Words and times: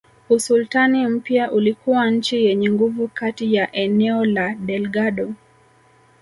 Usultani 0.29 1.07
mpya 1.07 1.51
ulikuwa 1.51 2.09
nchi 2.11 2.45
yenye 2.45 2.71
nguvu 2.71 3.07
kati 3.07 3.53
ya 3.53 3.71
eneo 3.73 4.25
la 4.25 4.53
Delgado 4.55 5.33